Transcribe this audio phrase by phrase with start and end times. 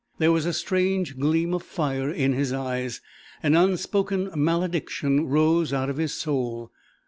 [0.17, 3.01] There was a strange gleam of fire in his eyes.
[3.43, 6.71] An unspoken malediction rose out of his soul.